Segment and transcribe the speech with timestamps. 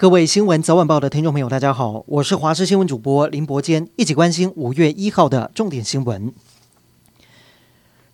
[0.00, 6.32] 各位新闻早晚报的听众朋友，大家好，我是华视新闻主播林伯坚，一起关心五月一号的重点新闻。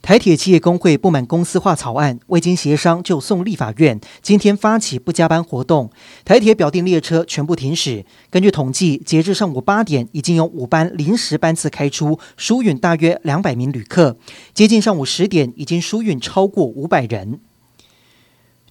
[0.03, 5.89] 台铁企业工会不满公司化草案，未经协商就送立法院，今天发起不加班活动。
[6.25, 8.05] 台铁表定列车全部停驶。
[8.30, 14.16] 根据统计，截至上午八点，已经有五班临时班次开出，输运大约两百名旅客。
[14.53, 17.39] 接近上午十点，已经输运超过五百人。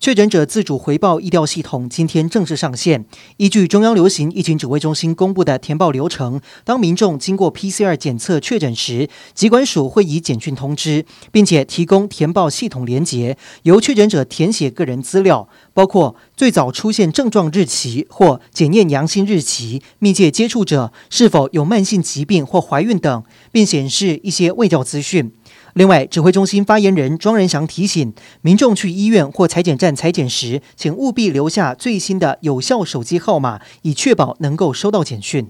[0.06, 3.06] 确诊者自主回报疫调系统今天正式上线。
[3.38, 25.32] 依据中央流行疫情指挥中心公布的填报流程，当民众经过 PCR 检测确诊时，疾管署会以简讯通知，并且提供填报系统连结，由确诊者填写个人资料，包括最早出现症状日期或检验阳性日期、密切接触者是否有慢性疾病或怀孕等，并显示一些未教资讯。
[25.76, 35.50] 另外，指挥中心发言人庄仁祥提醒民众去医院或裁剪站裁剪时，请务必留下最新的有效手机号码，以确保能够收到简讯。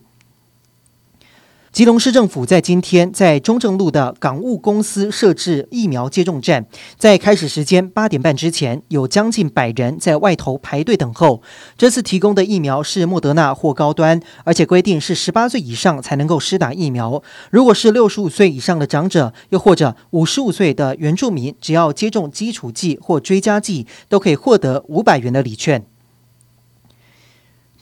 [1.75, 6.65] 吉隆市政府在今天在中正路的港务公司设置疫苗接种站，
[6.97, 11.41] 在开始时间八点半之前，有将近百人在外头排队等候。
[11.77, 17.21] 这次提供的疫苗是莫德纳或高端，而且规定是十八岁以上才能够施打疫苗。
[17.51, 25.85] 如果是六十五岁以上的长者，又或者五十五岁的原住民，只要接种基础剂或追加剂，都可以获得五百元的礼券。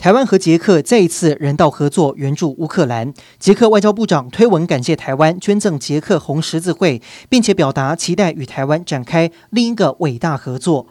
[0.03, 3.13] 台湾和捷克再一次人道合作援助乌克兰。
[3.39, 10.87] 捷克外交部长推文感谢台湾捐赠捷克红十字会，并且表达期待与台湾展开另一个伟大合作。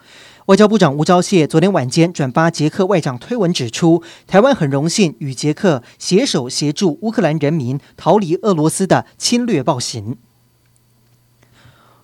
[0.46, 10.16] 外交部长吴钊燮昨天晚间转发捷克外长推文，指出台湾很荣幸与捷克携手协助乌克兰人民逃离俄罗斯的侵略暴行。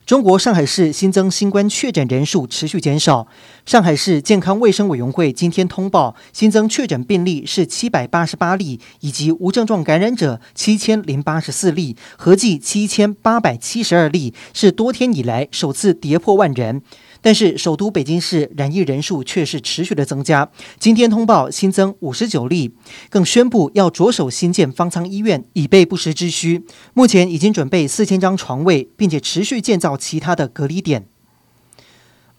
[0.09, 3.29] 中国上海市新增新冠确诊人数持续减少。
[3.67, 16.81] 上海市健康卫生委员会今天通报，新增确诊病例是七百八十八例，以及无症状感染者七千零八十四例，合计七千八百七十二例，是多天以来首次跌破万人。
[17.21, 20.51] 但是，首都北京市染疫人数却是持续的增加。
[20.79, 22.73] 今天通报新增五十九例，
[23.11, 26.65] 更宣布要着手新建方舱医院，以备不时之需。
[26.95, 31.07] 目前已经准备四千张床位，并且持续建造其他的隔离点。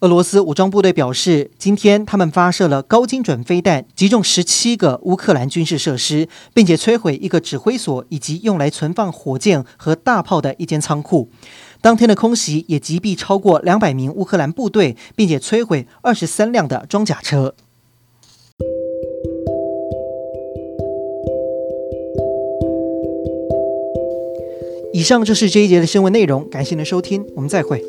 [0.00, 11.30] 俄罗斯武装部队表示，今天他们发射了高精准飞弹，击中十七个乌克兰军事设施，并且摧毁一个指挥所以及用来存放火箭和大炮的一间仓库。
[11.82, 17.54] 当天的空袭也击毙超过两百名乌克兰部队，并且摧毁二十三辆的装甲车。
[24.92, 27.82] 以上就是这一节的新闻内容，感谢您的收听，我们再会。